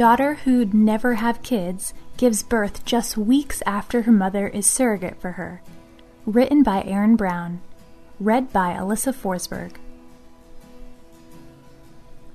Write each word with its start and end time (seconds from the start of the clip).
Daughter 0.00 0.36
who'd 0.46 0.72
never 0.72 1.16
have 1.16 1.42
kids 1.42 1.92
gives 2.16 2.42
birth 2.42 2.86
just 2.86 3.18
weeks 3.18 3.62
after 3.66 4.00
her 4.00 4.10
mother 4.10 4.48
is 4.48 4.66
surrogate 4.66 5.20
for 5.20 5.32
her. 5.32 5.60
Written 6.24 6.62
by 6.62 6.82
Aaron 6.84 7.16
Brown. 7.16 7.60
Read 8.18 8.50
by 8.50 8.72
Alyssa 8.72 9.12
Forsberg. 9.12 9.76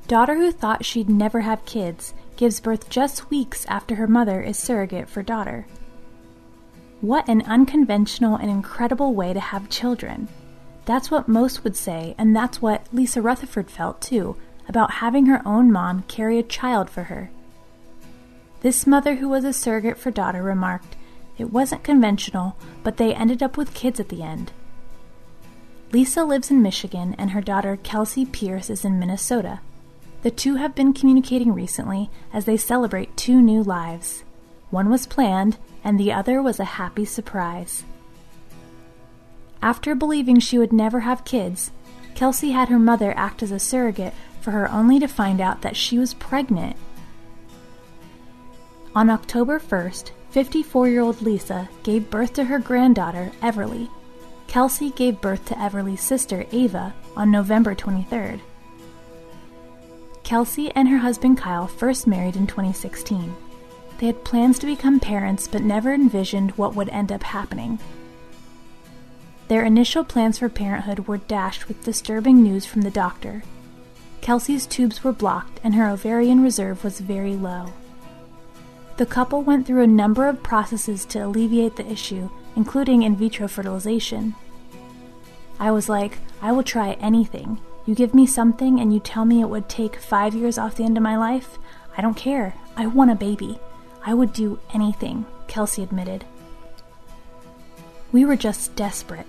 Daughter 0.07 0.35
who 0.35 0.51
thought 0.51 0.85
she'd 0.85 1.09
never 1.09 1.41
have 1.41 1.65
kids 1.65 2.13
gives 2.35 2.59
birth 2.59 2.87
just 2.87 3.31
weeks 3.31 3.65
after 3.65 3.95
her 3.95 4.05
mother 4.05 4.43
is 4.43 4.59
surrogate 4.59 5.09
for 5.09 5.23
daughter. 5.23 5.65
What 7.01 7.27
an 7.27 7.41
unconventional 7.47 8.35
and 8.35 8.51
incredible 8.51 9.15
way 9.15 9.33
to 9.33 9.39
have 9.39 9.69
children. 9.69 10.27
That's 10.85 11.09
what 11.09 11.27
most 11.27 11.63
would 11.63 11.75
say, 11.75 12.13
and 12.19 12.35
that's 12.35 12.61
what 12.61 12.85
Lisa 12.93 13.23
Rutherford 13.23 13.71
felt 13.71 14.03
too 14.03 14.35
about 14.69 14.91
having 15.01 15.25
her 15.25 15.41
own 15.47 15.71
mom 15.71 16.03
carry 16.03 16.37
a 16.37 16.43
child 16.43 16.91
for 16.91 17.05
her. 17.05 17.31
This 18.65 18.87
mother, 18.87 19.17
who 19.17 19.29
was 19.29 19.43
a 19.43 19.53
surrogate 19.53 19.95
for 19.95 20.09
daughter, 20.09 20.41
remarked, 20.41 20.95
It 21.37 21.53
wasn't 21.53 21.83
conventional, 21.83 22.57
but 22.81 22.97
they 22.97 23.13
ended 23.13 23.43
up 23.43 23.57
with 23.57 23.75
kids 23.75 23.99
at 23.99 24.09
the 24.09 24.23
end. 24.23 24.51
Lisa 25.91 26.23
lives 26.23 26.49
in 26.49 26.63
Michigan, 26.63 27.13
and 27.19 27.29
her 27.29 27.41
daughter 27.41 27.77
Kelsey 27.83 28.25
Pierce 28.25 28.71
is 28.71 28.83
in 28.83 28.97
Minnesota. 28.97 29.59
The 30.23 30.31
two 30.31 30.55
have 30.55 30.73
been 30.73 30.93
communicating 30.93 31.53
recently 31.53 32.09
as 32.33 32.45
they 32.45 32.57
celebrate 32.57 33.15
two 33.15 33.39
new 33.39 33.61
lives. 33.61 34.23
One 34.71 34.89
was 34.89 35.05
planned, 35.05 35.59
and 35.83 35.99
the 35.99 36.11
other 36.11 36.41
was 36.41 36.59
a 36.59 36.79
happy 36.81 37.05
surprise. 37.05 37.83
After 39.61 39.93
believing 39.93 40.39
she 40.39 40.57
would 40.57 40.73
never 40.73 41.01
have 41.01 41.23
kids, 41.23 41.69
Kelsey 42.15 42.49
had 42.49 42.69
her 42.69 42.79
mother 42.79 43.15
act 43.15 43.43
as 43.43 43.51
a 43.51 43.59
surrogate 43.59 44.15
for 44.41 44.49
her 44.49 44.67
only 44.71 44.97
to 44.97 45.07
find 45.07 45.39
out 45.39 45.61
that 45.61 45.77
she 45.77 45.99
was 45.99 46.15
pregnant 46.15 46.77
on 48.95 49.09
October 49.09 49.59
1st, 49.59 50.11
54 50.29 50.87
year 50.87 51.01
old 51.01 51.21
Lisa 51.21 51.67
gave 51.83 52.09
birth 52.09 52.33
to 52.33 52.45
her 52.45 52.59
granddaughter, 52.59 53.31
Everly. 53.41 53.89
Kelsey 54.47 54.91
gave 54.91 55.19
birth 55.19 55.45
to 55.45 55.55
Everly's 55.55 56.01
sister, 56.01 56.45
Ava, 56.51 56.93
on 57.15 57.29
November 57.29 57.75
23rd. 57.75 58.39
Kelsey 60.23 60.71
and 60.71 60.87
her 60.87 60.97
husband 60.97 61.37
Kyle 61.37 61.67
first 61.67 62.07
married 62.07 62.35
in 62.35 62.47
2016. 62.47 63.35
They 63.97 64.07
had 64.07 64.23
plans 64.23 64.59
to 64.59 64.65
become 64.65 64.99
parents 64.99 65.47
but 65.47 65.61
never 65.61 65.93
envisioned 65.93 66.51
what 66.51 66.73
would 66.75 66.89
end 66.89 67.11
up 67.11 67.23
happening. 67.23 67.79
Their 69.49 69.63
initial 69.63 70.03
plans 70.03 70.39
for 70.39 70.49
parenthood 70.49 71.07
were 71.07 71.17
dashed 71.17 71.67
with 71.67 71.83
disturbing 71.83 72.41
news 72.41 72.65
from 72.65 72.81
the 72.81 72.89
doctor. 72.89 73.43
Kelsey's 74.21 74.65
tubes 74.65 75.03
were 75.03 75.11
blocked 75.11 75.59
and 75.63 75.75
her 75.75 75.87
ovarian 75.87 76.41
reserve 76.41 76.83
was 76.83 76.99
very 76.99 77.35
low. 77.35 77.71
The 78.97 79.05
couple 79.05 79.41
went 79.41 79.67
through 79.67 79.83
a 79.83 79.87
number 79.87 80.25
of 80.27 80.41
processes 80.41 81.03
to 81.05 81.19
alleviate 81.19 81.75
the 81.75 81.89
issue, 81.91 82.29
including 82.55 83.03
in 83.03 83.17
vitro 83.17 83.47
fertilization. 83.47 84.35
I 85.59 85.71
was 85.71 85.89
like, 85.89 86.19
I 86.41 86.53
will 86.53 86.63
try 86.63 86.93
anything. 86.93 87.59
You 87.85 87.93
give 87.93 88.13
me 88.13 88.25
something 88.25 88.79
and 88.79 88.93
you 88.93 88.99
tell 88.99 89.25
me 89.25 89.41
it 89.41 89.49
would 89.49 89.67
take 89.67 89.97
five 89.97 90.33
years 90.33 90.57
off 90.57 90.75
the 90.75 90.85
end 90.85 90.95
of 90.97 91.03
my 91.03 91.17
life? 91.17 91.57
I 91.97 92.01
don't 92.01 92.15
care. 92.15 92.55
I 92.77 92.87
want 92.87 93.11
a 93.11 93.15
baby. 93.15 93.59
I 94.05 94.13
would 94.13 94.31
do 94.31 94.59
anything, 94.73 95.25
Kelsey 95.47 95.83
admitted. 95.83 96.25
We 98.11 98.23
were 98.23 98.37
just 98.37 98.75
desperate. 98.75 99.27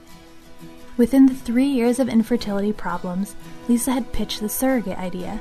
Within 0.97 1.27
the 1.27 1.35
three 1.35 1.67
years 1.67 1.99
of 1.99 2.09
infertility 2.09 2.73
problems, 2.73 3.35
Lisa 3.69 3.93
had 3.93 4.13
pitched 4.13 4.41
the 4.41 4.49
surrogate 4.49 4.99
idea. 4.99 5.41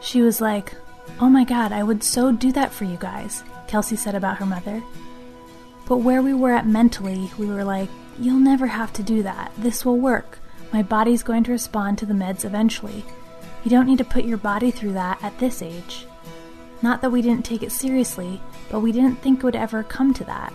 She 0.00 0.22
was 0.22 0.40
like, 0.40 0.74
Oh 1.20 1.28
my 1.28 1.44
god, 1.44 1.72
I 1.72 1.82
would 1.82 2.02
so 2.02 2.32
do 2.32 2.52
that 2.52 2.72
for 2.72 2.84
you 2.84 2.96
guys. 2.96 3.44
Kelsey 3.68 3.96
said 3.96 4.14
about 4.14 4.38
her 4.38 4.46
mother. 4.46 4.82
But 5.86 5.98
where 5.98 6.22
we 6.22 6.34
were 6.34 6.52
at 6.52 6.66
mentally, 6.66 7.30
we 7.38 7.46
were 7.46 7.64
like, 7.64 7.88
You'll 8.18 8.40
never 8.40 8.66
have 8.66 8.92
to 8.94 9.02
do 9.02 9.22
that. 9.24 9.52
This 9.58 9.84
will 9.84 9.98
work. 9.98 10.38
My 10.72 10.82
body's 10.82 11.22
going 11.22 11.44
to 11.44 11.52
respond 11.52 11.98
to 11.98 12.06
the 12.06 12.14
meds 12.14 12.44
eventually. 12.44 13.04
You 13.62 13.70
don't 13.70 13.86
need 13.86 13.98
to 13.98 14.04
put 14.04 14.24
your 14.24 14.38
body 14.38 14.70
through 14.70 14.94
that 14.94 15.22
at 15.22 15.38
this 15.38 15.60
age. 15.60 16.06
Not 16.82 17.02
that 17.02 17.10
we 17.10 17.20
didn't 17.20 17.44
take 17.44 17.62
it 17.62 17.72
seriously, 17.72 18.40
but 18.70 18.80
we 18.80 18.92
didn't 18.92 19.16
think 19.16 19.40
it 19.40 19.44
would 19.44 19.56
ever 19.56 19.82
come 19.82 20.14
to 20.14 20.24
that. 20.24 20.52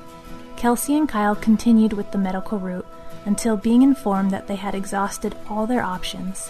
Kelsey 0.56 0.98
and 0.98 1.08
Kyle 1.08 1.36
continued 1.36 1.94
with 1.94 2.12
the 2.12 2.18
medical 2.18 2.60
route 2.60 2.86
until 3.26 3.58
being 3.58 3.82
informed 3.82 4.32
that 4.32 4.48
they 4.48 4.56
had 4.56 4.76
exhausted 4.76 5.36
all 5.50 5.68
their 5.68 5.84
options. 5.84 6.50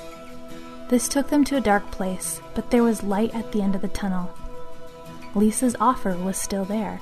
This 0.90 1.08
took 1.08 1.30
them 1.30 1.44
to 1.46 1.58
a 1.58 1.62
dark 1.62 1.90
place, 1.92 2.42
but 2.54 2.72
there 2.72 2.84
was 2.84 3.04
light 3.04 3.34
at 3.34 3.52
the 3.52 3.62
end 3.62 3.76
of 3.76 3.82
the 3.82 3.88
tunnel. 3.88 4.34
Lisa's 5.34 5.76
offer 5.80 6.16
was 6.18 6.38
still 6.38 6.66
there. 6.66 7.02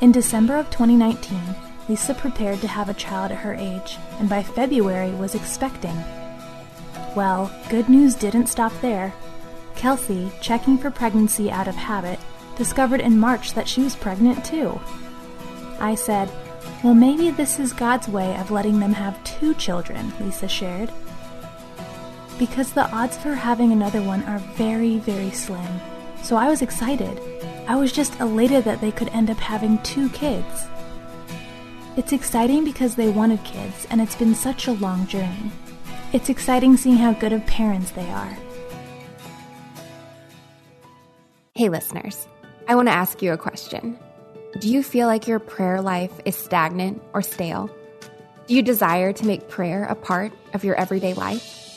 In 0.00 0.12
December 0.12 0.56
of 0.56 0.70
2019, 0.70 1.40
Lisa 1.88 2.14
prepared 2.14 2.60
to 2.60 2.68
have 2.68 2.88
a 2.88 2.94
child 2.94 3.32
at 3.32 3.38
her 3.38 3.54
age, 3.54 3.96
and 4.18 4.28
by 4.28 4.42
February 4.42 5.10
was 5.12 5.34
expecting. 5.34 5.96
Well, 7.16 7.50
good 7.70 7.88
news 7.88 8.14
didn't 8.14 8.48
stop 8.48 8.72
there. 8.80 9.14
Kelsey, 9.74 10.30
checking 10.40 10.78
for 10.78 10.90
pregnancy 10.90 11.50
out 11.50 11.68
of 11.68 11.76
habit, 11.76 12.18
discovered 12.56 13.00
in 13.00 13.18
March 13.18 13.54
that 13.54 13.68
she 13.68 13.82
was 13.82 13.96
pregnant 13.96 14.44
too. 14.44 14.80
I 15.80 15.94
said, 15.94 16.30
Well, 16.82 16.94
maybe 16.94 17.30
this 17.30 17.58
is 17.58 17.72
God's 17.72 18.08
way 18.08 18.36
of 18.36 18.50
letting 18.50 18.80
them 18.80 18.92
have 18.92 19.22
two 19.24 19.54
children, 19.54 20.12
Lisa 20.20 20.48
shared. 20.48 20.92
Because 22.38 22.72
the 22.72 22.90
odds 22.90 23.16
for 23.16 23.34
having 23.34 23.72
another 23.72 24.02
one 24.02 24.22
are 24.24 24.38
very, 24.56 24.98
very 24.98 25.30
slim 25.30 25.80
so 26.22 26.36
I 26.36 26.48
was 26.48 26.62
excited. 26.62 27.20
I 27.66 27.76
was 27.76 27.92
just 27.92 28.18
elated 28.20 28.64
that 28.64 28.80
they 28.80 28.92
could 28.92 29.08
end 29.08 29.30
up 29.30 29.38
having 29.38 29.78
two 29.82 30.08
kids. 30.10 30.66
It's 31.96 32.12
exciting 32.12 32.64
because 32.64 32.94
they 32.94 33.08
wanted 33.08 33.42
kids, 33.44 33.86
and 33.90 34.00
it's 34.00 34.14
been 34.14 34.34
such 34.34 34.68
a 34.68 34.72
long 34.72 35.06
journey. 35.06 35.50
It's 36.12 36.28
exciting 36.28 36.76
seeing 36.76 36.96
how 36.96 37.12
good 37.12 37.32
of 37.32 37.44
parents 37.46 37.90
they 37.90 38.08
are. 38.10 38.38
Hey, 41.54 41.68
listeners, 41.68 42.28
I 42.68 42.76
want 42.76 42.88
to 42.88 42.94
ask 42.94 43.20
you 43.20 43.32
a 43.32 43.36
question. 43.36 43.98
Do 44.60 44.68
you 44.68 44.82
feel 44.82 45.08
like 45.08 45.26
your 45.26 45.38
prayer 45.38 45.82
life 45.82 46.12
is 46.24 46.36
stagnant 46.36 47.02
or 47.12 47.20
stale? 47.20 47.68
Do 48.46 48.54
you 48.54 48.62
desire 48.62 49.12
to 49.12 49.26
make 49.26 49.48
prayer 49.48 49.84
a 49.84 49.94
part 49.94 50.32
of 50.54 50.64
your 50.64 50.74
everyday 50.76 51.14
life? 51.14 51.67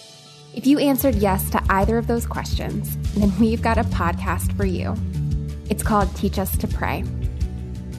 If 0.54 0.68
you 0.68 0.80
answered 0.80 1.16
yes 1.16 1.50
to 1.52 1.64
either 1.70 1.98
of 1.98 2.08
those 2.08 2.26
questions, 2.26 2.98
then 3.14 3.32
we've 3.40 3.62
got 3.62 3.78
a 3.78 3.84
podcast 3.86 4.56
for 4.58 4.66
you. 4.66 4.96
It's 5.70 5.82
called 5.82 6.14
Teach 6.16 6.38
Us 6.38 6.58
to 6.58 6.68
Pray. 6.68 7.04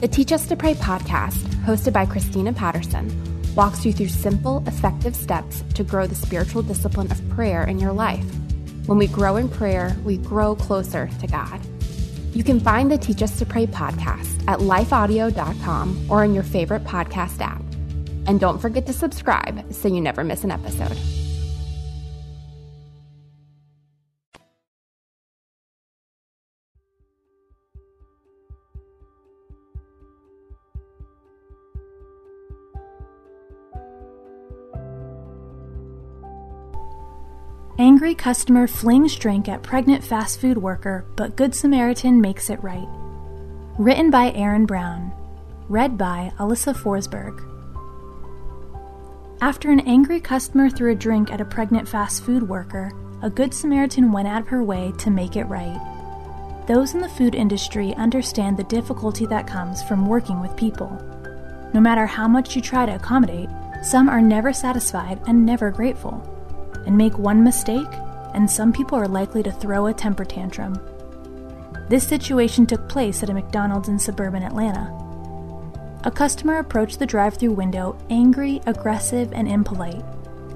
The 0.01 0.07
Teach 0.07 0.31
Us 0.31 0.45
to 0.47 0.55
Pray 0.55 0.75
podcast, 0.75 1.41
hosted 1.65 1.93
by 1.93 2.05
Christina 2.05 2.53
Patterson, 2.53 3.09
walks 3.55 3.85
you 3.85 3.91
through 3.91 4.09
simple, 4.09 4.63
effective 4.67 5.15
steps 5.15 5.63
to 5.73 5.83
grow 5.83 6.05
the 6.05 6.13
spiritual 6.13 6.61
discipline 6.61 7.11
of 7.11 7.27
prayer 7.31 7.63
in 7.63 7.79
your 7.79 7.91
life. 7.91 8.25
When 8.85 8.99
we 8.99 9.07
grow 9.07 9.37
in 9.37 9.49
prayer, 9.49 9.95
we 10.03 10.17
grow 10.17 10.55
closer 10.55 11.09
to 11.21 11.27
God. 11.27 11.59
You 12.35 12.43
can 12.43 12.59
find 12.59 12.91
the 12.91 12.99
Teach 12.99 13.23
Us 13.23 13.39
to 13.39 13.47
Pray 13.47 13.65
podcast 13.65 14.47
at 14.47 14.59
lifeaudio.com 14.59 16.05
or 16.07 16.23
in 16.23 16.35
your 16.35 16.43
favorite 16.43 16.83
podcast 16.83 17.41
app. 17.41 17.63
And 18.27 18.39
don't 18.39 18.59
forget 18.59 18.85
to 18.85 18.93
subscribe 18.93 19.73
so 19.73 19.87
you 19.87 20.01
never 20.01 20.23
miss 20.23 20.43
an 20.43 20.51
episode. 20.51 20.97
Angry 37.79 38.13
customer 38.13 38.67
flings 38.67 39.15
drink 39.15 39.49
at 39.49 39.63
pregnant 39.63 40.03
fast 40.03 40.39
food 40.39 40.59
worker, 40.59 41.05
but 41.15 41.35
Good 41.35 41.55
Samaritan 41.55 42.21
makes 42.21 42.51
it 42.51 42.63
right. 42.63 42.87
Written 43.79 44.11
by 44.11 44.31
Aaron 44.33 44.67
Brown. 44.67 45.11
Read 45.69 45.97
by 45.97 46.31
Alyssa 46.37 46.75
Forsberg. 46.75 47.41
After 49.41 49.71
an 49.71 49.79
angry 49.79 50.19
customer 50.19 50.69
threw 50.69 50.91
a 50.91 50.95
drink 50.95 51.33
at 51.33 51.41
a 51.41 51.45
pregnant 51.45 51.89
fast 51.89 52.23
food 52.23 52.47
worker, 52.47 52.91
a 53.23 53.29
Good 53.31 53.55
Samaritan 53.55 54.11
went 54.11 54.27
out 54.27 54.43
of 54.43 54.49
her 54.49 54.63
way 54.63 54.93
to 54.99 55.09
make 55.09 55.35
it 55.35 55.45
right. 55.45 55.81
Those 56.67 56.93
in 56.93 57.01
the 57.01 57.09
food 57.09 57.33
industry 57.33 57.95
understand 57.95 58.55
the 58.55 58.65
difficulty 58.65 59.25
that 59.25 59.47
comes 59.47 59.81
from 59.81 60.05
working 60.05 60.39
with 60.41 60.55
people. 60.55 60.91
No 61.73 61.81
matter 61.81 62.05
how 62.05 62.27
much 62.27 62.55
you 62.55 62.61
try 62.61 62.85
to 62.85 62.93
accommodate, 62.93 63.49
some 63.81 64.09
are 64.09 64.21
never 64.21 64.53
satisfied 64.53 65.19
and 65.25 65.43
never 65.43 65.71
grateful. 65.71 66.29
And 66.85 66.97
make 66.97 67.17
one 67.17 67.43
mistake, 67.43 67.87
and 68.33 68.49
some 68.49 68.73
people 68.73 68.97
are 68.97 69.07
likely 69.07 69.43
to 69.43 69.51
throw 69.51 69.87
a 69.87 69.93
temper 69.93 70.25
tantrum. 70.25 70.79
This 71.89 72.07
situation 72.07 72.65
took 72.65 72.89
place 72.89 73.23
at 73.23 73.29
a 73.29 73.33
McDonald's 73.33 73.89
in 73.89 73.99
suburban 73.99 74.43
Atlanta. 74.43 74.91
A 76.05 76.11
customer 76.11 76.57
approached 76.57 76.99
the 76.99 77.05
drive 77.05 77.35
through 77.35 77.51
window 77.51 77.97
angry, 78.09 78.61
aggressive, 78.65 79.31
and 79.33 79.47
impolite. 79.47 80.03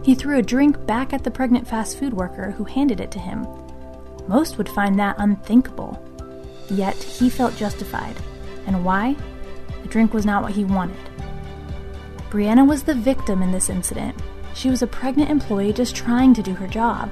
He 0.04 0.16
threw 0.16 0.38
a 0.38 0.42
drink 0.42 0.86
back 0.86 1.14
at 1.14 1.24
the 1.24 1.32
pregnant 1.32 1.68
fast 1.68 1.98
food 2.00 2.14
worker 2.14 2.52
who 2.52 2.64
handed 2.64 3.00
it 3.00 3.12
to 3.12 3.20
him. 3.20 3.48
Most 4.28 4.58
would 4.58 4.70
find 4.70 5.00
that 5.00 5.16
unthinkable. 5.20 6.02
Yet 6.70 6.96
he 6.96 7.30
felt 7.30 7.56
justified. 7.56 8.16
And 8.66 8.84
why? 8.84 9.16
The 9.84 9.88
drink 9.88 10.14
was 10.14 10.26
not 10.26 10.44
what 10.44 10.54
he 10.54 10.66
wanted. 10.66 10.98
Brianna 12.30 12.68
was 12.68 12.84
the 12.84 12.94
victim 12.94 13.42
in 13.42 13.52
this 13.52 13.70
incident. 13.70 14.16
She 14.58 14.72
was 14.72 14.82
a 14.82 14.88
pregnant 14.88 15.30
employee 15.30 15.72
just 15.72 15.96
trying 15.96 16.34
to 16.34 16.42
do 16.42 16.56
her 16.56 16.66
job. 16.66 17.12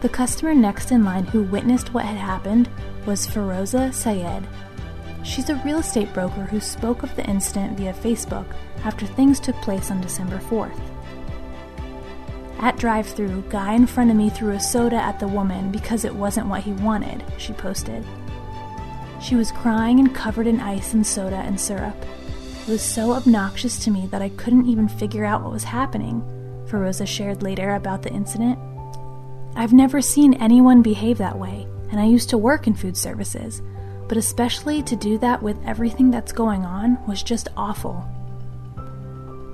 The 0.00 0.08
customer 0.08 0.54
next 0.54 0.90
in 0.90 1.04
line 1.04 1.26
who 1.26 1.42
witnessed 1.42 1.92
what 1.92 2.06
had 2.06 2.16
happened 2.16 2.70
was 3.04 3.26
Feroza 3.26 3.92
Sayed. 3.92 4.48
She's 5.22 5.50
a 5.50 5.56
real 5.56 5.80
estate 5.80 6.14
broker 6.14 6.44
who 6.44 6.58
spoke 6.58 7.02
of 7.02 7.14
the 7.16 7.26
incident 7.26 7.76
via 7.76 7.92
Facebook 7.92 8.46
after 8.82 9.04
things 9.04 9.38
took 9.38 9.56
place 9.56 9.90
on 9.90 10.00
December 10.00 10.38
4th. 10.38 10.80
At 12.60 12.78
drive 12.78 13.06
through, 13.06 13.44
guy 13.50 13.74
in 13.74 13.86
front 13.86 14.10
of 14.10 14.16
me 14.16 14.30
threw 14.30 14.52
a 14.52 14.60
soda 14.60 14.96
at 14.96 15.20
the 15.20 15.28
woman 15.28 15.70
because 15.70 16.06
it 16.06 16.14
wasn't 16.14 16.46
what 16.46 16.62
he 16.62 16.72
wanted, 16.72 17.24
she 17.36 17.52
posted. 17.52 18.02
She 19.20 19.34
was 19.34 19.52
crying 19.52 20.00
and 20.00 20.14
covered 20.14 20.46
in 20.46 20.60
ice 20.60 20.94
and 20.94 21.06
soda 21.06 21.36
and 21.36 21.60
syrup. 21.60 21.94
It 22.66 22.72
was 22.72 22.82
so 22.82 23.12
obnoxious 23.12 23.78
to 23.84 23.92
me 23.92 24.08
that 24.08 24.22
I 24.22 24.30
couldn't 24.30 24.66
even 24.66 24.88
figure 24.88 25.24
out 25.24 25.44
what 25.44 25.52
was 25.52 25.62
happening, 25.62 26.20
Feroza 26.66 27.06
shared 27.06 27.40
later 27.40 27.76
about 27.76 28.02
the 28.02 28.12
incident. 28.12 28.58
I've 29.54 29.72
never 29.72 30.02
seen 30.02 30.34
anyone 30.34 30.82
behave 30.82 31.16
that 31.18 31.38
way, 31.38 31.68
and 31.92 32.00
I 32.00 32.06
used 32.06 32.28
to 32.30 32.38
work 32.38 32.66
in 32.66 32.74
food 32.74 32.96
services, 32.96 33.62
but 34.08 34.18
especially 34.18 34.82
to 34.82 34.96
do 34.96 35.16
that 35.18 35.40
with 35.44 35.56
everything 35.64 36.10
that's 36.10 36.32
going 36.32 36.64
on 36.64 36.98
was 37.06 37.22
just 37.22 37.46
awful. 37.56 38.04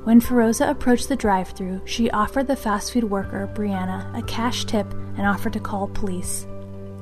When 0.05 0.19
Feroza 0.19 0.71
approached 0.71 1.11
the 1.11 1.15
drive 1.15 1.51
through, 1.51 1.83
she 1.85 2.11
offered 2.13 2.47
the 2.47 2.57
fast 2.57 2.95
food 2.95 3.05
worker, 3.05 3.47
Brianna, 3.55 4.19
a 4.19 4.23
cash 4.23 4.65
tip 4.65 4.91
and 5.19 5.27
offered 5.27 5.53
to 5.53 5.61
call 5.61 5.89
police. 5.89 6.47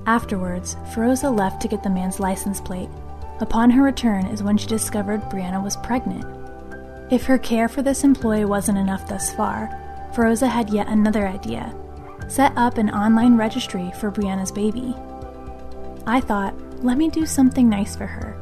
Afterwards, 0.07 0.75
Feroza 0.93 1.31
left 1.31 1.62
to 1.62 1.69
get 1.69 1.85
the 1.85 1.89
man's 1.89 2.19
license 2.19 2.61
plate. 2.61 2.91
Upon 3.40 3.70
her 3.70 3.82
return 3.82 4.26
is 4.26 4.42
when 4.42 4.58
she 4.58 4.66
discovered 4.66 5.22
Brianna 5.22 5.62
was 5.62 5.76
pregnant. 5.78 6.26
If 7.10 7.25
her 7.25 7.38
care 7.38 7.69
for 7.69 7.82
this 7.82 8.04
employee 8.04 8.44
wasn't 8.44 8.78
enough 8.78 9.08
thus 9.08 9.32
far, 9.32 9.69
Feroza 10.14 10.48
had 10.48 10.70
yet 10.70 10.88
another 10.88 11.26
idea 11.26 11.75
set 12.28 12.52
up 12.56 12.78
an 12.78 12.90
online 12.90 13.37
registry 13.37 13.90
for 13.98 14.12
Brianna's 14.12 14.52
baby. 14.52 14.94
I 16.06 16.20
thought, 16.20 16.54
let 16.84 16.96
me 16.96 17.08
do 17.08 17.26
something 17.26 17.69
nice 17.69 17.96
for 17.96 18.06
her. 18.06 18.32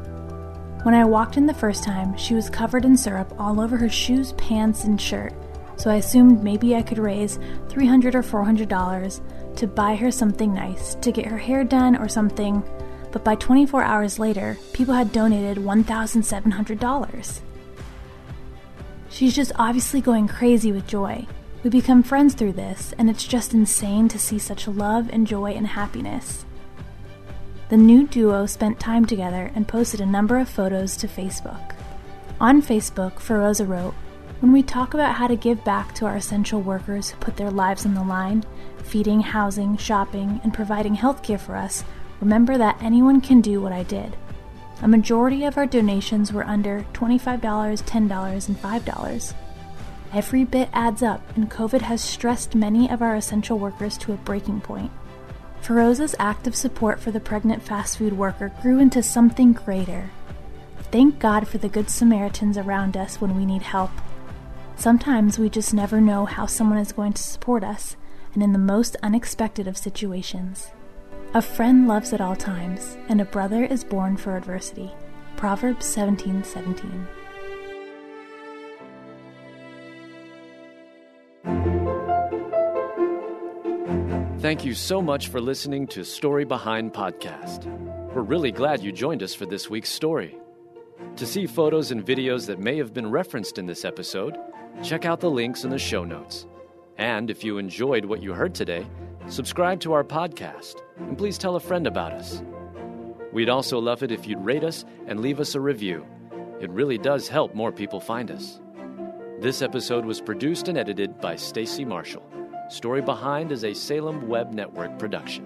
When 0.83 0.95
I 0.95 1.05
walked 1.05 1.37
in 1.37 1.47
the 1.47 1.55
first 1.55 1.85
time, 1.85 2.17
she 2.17 2.35
was 2.35 2.51
covered 2.51 2.85
in 2.85 2.97
syrup 2.97 3.33
all 3.39 3.61
over 3.61 3.77
her 3.77 3.89
shoes, 3.89 4.33
pants, 4.33 4.85
and 4.85 5.01
shirt, 5.01 5.33
so 5.77 5.91
I 5.91 5.97
assumed 5.97 6.45
maybe 6.45 6.77
I 6.77 6.83
could 6.83 6.99
raise 6.99 7.39
$300 7.69 8.15
or 8.15 8.23
$400 8.23 9.57
to 9.57 9.67
buy 9.67 9.97
her 9.97 10.11
something 10.11 10.53
nice, 10.53 10.95
to 10.97 11.11
get 11.11 11.27
her 11.27 11.39
hair 11.39 11.65
done 11.65 11.97
or 11.97 12.09
something, 12.09 12.63
but 13.13 13.25
by 13.25 13.35
24 13.35 13.83
hours 13.83 14.19
later, 14.19 14.59
people 14.73 14.95
had 14.95 15.13
donated 15.13 15.59
$1,700. 15.65 17.41
She's 19.11 19.35
just 19.35 19.53
obviously 19.57 20.01
going 20.01 20.29
crazy 20.29 20.73
with 20.73 20.87
joy. 20.87 21.27
We 21.65 21.71
become 21.71 22.03
friends 22.03 22.35
through 22.35 22.53
this, 22.53 22.95
and 22.99 23.11
it's 23.11 23.25
just 23.25 23.55
insane 23.55 24.09
to 24.09 24.19
see 24.19 24.39
such 24.39 24.69
love 24.69 25.09
and 25.13 25.27
joy 25.27 25.53
and 25.53 25.67
happiness. 25.67 26.45
The 27.69 27.77
new 27.77 28.07
duo 28.07 28.47
spent 28.47 28.81
time 28.81 29.05
together 29.05 29.51
and 29.55 29.67
posted 29.67 30.01
a 30.01 30.07
number 30.07 30.39
of 30.39 30.49
photos 30.49 30.97
to 30.99 31.09
Facebook. 31.09 31.75
On 32.41 32.63
Facebook, 32.63 33.15
Feroza 33.15 33.69
wrote, 33.69 33.95
When 34.41 34.53
we 34.53 34.63
talk 34.63 34.95
about 34.95 35.17
how 35.17 35.27
to 35.27 35.37
give 35.37 35.65
back 35.65 35.95
to 35.97 36.07
our 36.07 36.17
essential 36.17 36.63
workers 36.63 37.11
who 37.11 37.19
put 37.19 37.37
their 37.37 37.51
lives 37.51 37.85
on 37.85 37.95
the 37.95 38.05
line, 38.05 38.45
feeding, 38.85 39.21
housing, 39.21 39.77
shopping, 39.77 40.41
and 40.45 40.55
providing 40.55 40.97
healthcare 40.97 41.41
for 41.41 41.57
us, 41.57 41.85
remember 42.21 42.59
that 42.59 42.83
anyone 42.83 43.21
can 43.21 43.41
do 43.41 43.61
what 43.61 43.73
I 43.73 43.83
did. 43.83 44.17
A 44.81 44.89
majority 44.89 45.45
of 45.45 45.57
our 45.57 45.67
donations 45.67 46.33
were 46.33 46.47
under 46.47 46.87
$25, 46.93 47.41
$10, 47.41 48.49
and 48.49 48.57
$5. 48.57 49.35
Every 50.13 50.45
bit 50.45 50.69
adds 50.73 51.03
up, 51.03 51.21
and 51.37 51.51
COVID 51.51 51.83
has 51.83 52.01
stressed 52.01 52.55
many 52.55 52.89
of 52.89 53.03
our 53.03 53.17
essential 53.17 53.59
workers 53.59 53.99
to 53.99 54.13
a 54.13 54.17
breaking 54.17 54.61
point. 54.61 54.91
Feroza's 55.61 56.15
active 56.19 56.55
support 56.55 57.01
for 57.01 57.11
the 57.11 57.21
pregnant 57.21 57.63
fast 57.63 57.99
food 57.99 58.17
worker 58.17 58.53
grew 58.63 58.79
into 58.79 59.03
something 59.03 59.53
greater. 59.53 60.11
Thank 60.91 61.19
God 61.19 61.47
for 61.47 61.59
the 61.59 61.69
good 61.69 61.91
Samaritans 61.91 62.57
around 62.57 62.97
us 62.97 63.21
when 63.21 63.37
we 63.37 63.45
need 63.45 63.63
help. 63.63 63.91
Sometimes 64.77 65.39
we 65.39 65.51
just 65.51 65.75
never 65.75 66.01
know 66.01 66.25
how 66.25 66.47
someone 66.47 66.79
is 66.79 66.93
going 66.93 67.13
to 67.15 67.23
support 67.23 67.65
us, 67.65 67.97
and 68.33 68.43
in 68.43 68.53
the 68.53 68.59
most 68.59 68.97
unexpected 69.03 69.67
of 69.67 69.77
situations. 69.77 70.71
A 71.35 71.43
friend 71.43 71.87
loves 71.87 72.15
at 72.15 72.23
all 72.23 72.35
times, 72.35 72.97
and 73.11 73.21
a 73.21 73.25
brother 73.27 73.63
is 73.63 73.85
born 73.85 74.17
for 74.17 74.35
adversity. 74.35 74.91
Proverbs 75.37 75.85
17:17. 75.85 76.43
17. 76.43 77.07
Thank 84.39 84.65
you 84.65 84.73
so 84.73 85.03
much 85.03 85.29
for 85.29 85.39
listening 85.39 85.87
to 85.89 86.03
Story 86.03 86.47
Behind 86.47 86.95
Podcast. 86.95 87.67
We're 88.15 88.23
really 88.23 88.51
glad 88.51 88.83
you 88.83 88.91
joined 88.91 89.23
us 89.23 89.35
for 89.35 89.45
this 89.45 89.69
week's 89.69 89.91
story. 89.91 90.35
To 91.17 91.27
see 91.27 91.47
photos 91.47 91.91
and 91.91 92.03
videos 92.03 92.47
that 92.47 92.59
may 92.59 92.79
have 92.79 92.95
been 92.95 93.11
referenced 93.11 93.59
in 93.59 93.67
this 93.67 93.85
episode, 93.85 94.39
check 94.83 95.05
out 95.05 95.21
the 95.21 95.31
links 95.31 95.65
in 95.65 95.69
the 95.69 95.79
show 95.79 96.05
notes. 96.05 96.47
And 96.99 97.31
if 97.31 97.45
you 97.45 97.59
enjoyed 97.59 98.05
what 98.05 98.23
you 98.23 98.33
heard 98.33 98.55
today, 98.55 98.87
subscribe 99.29 99.81
to 99.81 99.93
our 99.93 100.05
podcast 100.05 100.83
and 100.99 101.17
please 101.17 101.39
tell 101.39 101.57
a 101.57 101.61
friend 101.61 101.87
about 101.87 102.13
us. 102.13 102.43
We'd 103.33 103.49
also 103.49 103.79
love 103.79 104.03
it 104.03 104.11
if 104.11 104.27
you'd 104.27 104.45
rate 104.45 104.65
us 104.65 104.85
and 105.07 105.21
leave 105.21 105.39
us 105.39 105.55
a 105.55 105.61
review. 105.61 106.05
It 106.61 106.71
really 106.71 106.99
does 106.99 107.29
help 107.29 107.55
more 107.55 107.71
people 107.71 108.01
find 108.01 108.31
us. 108.31 108.61
This 109.39 109.63
episode 109.63 110.05
was 110.05 110.21
produced 110.21 110.67
and 110.67 110.77
edited 110.77 111.21
by 111.21 111.37
Stacy 111.37 111.85
Marshall. 111.85 112.25
Story 112.69 113.01
Behind 113.01 113.53
is 113.53 113.65
a 113.65 113.73
Salem 113.73 114.27
Web 114.29 114.53
Network 114.53 114.99
production. 114.99 115.45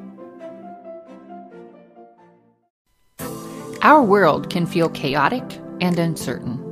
Our 3.82 4.02
world 4.02 4.48
can 4.48 4.64
feel 4.64 4.88
chaotic 4.88 5.44
and 5.80 5.98
uncertain, 5.98 6.71